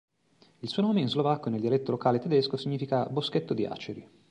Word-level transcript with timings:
Il 0.61 0.67
suo 0.67 0.81
nome 0.81 0.99
in 1.01 1.07
slovacco 1.07 1.49
e 1.49 1.51
nel 1.51 1.59
dialetto 1.61 1.91
locale 1.91 2.17
tedesco 2.17 2.57
significa 2.57 3.05
"boschetto 3.05 3.53
di 3.53 3.65
aceri". 3.67 4.09